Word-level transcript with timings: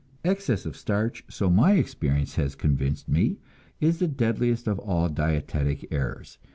Excess 0.25 0.65
of 0.65 0.75
starch, 0.75 1.23
so 1.29 1.47
my 1.47 1.73
experience 1.73 2.33
has 2.35 2.55
convinced 2.55 3.07
me, 3.07 3.37
is 3.79 3.99
the 3.99 4.07
deadliest 4.07 4.67
of 4.67 4.79
all 4.79 5.07
dietetic 5.09 5.87
errors. 5.91 6.39